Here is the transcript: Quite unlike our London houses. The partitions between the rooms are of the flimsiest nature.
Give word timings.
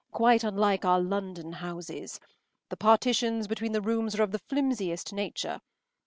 Quite 0.09 0.43
unlike 0.43 0.83
our 0.83 0.99
London 0.99 1.53
houses. 1.53 2.19
The 2.69 2.75
partitions 2.75 3.45
between 3.47 3.71
the 3.73 3.81
rooms 3.83 4.15
are 4.15 4.23
of 4.23 4.31
the 4.31 4.39
flimsiest 4.39 5.13
nature. 5.13 5.61